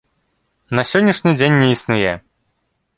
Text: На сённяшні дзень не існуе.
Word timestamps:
На 0.79 0.85
сённяшні 0.93 1.31
дзень 1.37 1.61
не 1.61 1.71
існуе. 1.77 2.19